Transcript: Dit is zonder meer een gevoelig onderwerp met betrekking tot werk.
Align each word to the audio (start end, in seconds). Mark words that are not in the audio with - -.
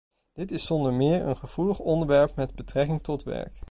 Dit 0.33 0.51
is 0.51 0.65
zonder 0.65 0.93
meer 0.93 1.21
een 1.27 1.37
gevoelig 1.37 1.79
onderwerp 1.79 2.35
met 2.35 2.55
betrekking 2.55 3.01
tot 3.03 3.23
werk. 3.23 3.59